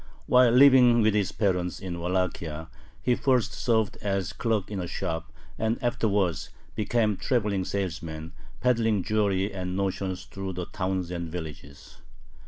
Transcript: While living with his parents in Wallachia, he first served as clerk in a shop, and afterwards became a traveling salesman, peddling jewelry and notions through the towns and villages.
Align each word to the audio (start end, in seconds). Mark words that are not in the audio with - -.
While 0.25 0.49
living 0.49 1.03
with 1.03 1.13
his 1.13 1.31
parents 1.31 1.79
in 1.79 1.99
Wallachia, 1.99 2.69
he 3.03 3.13
first 3.13 3.53
served 3.53 3.97
as 3.97 4.33
clerk 4.33 4.71
in 4.71 4.79
a 4.79 4.87
shop, 4.87 5.31
and 5.59 5.77
afterwards 5.83 6.49
became 6.73 7.11
a 7.13 7.17
traveling 7.17 7.65
salesman, 7.65 8.33
peddling 8.61 9.03
jewelry 9.03 9.53
and 9.53 9.75
notions 9.77 10.25
through 10.25 10.53
the 10.53 10.65
towns 10.65 11.11
and 11.11 11.29
villages. 11.31 11.97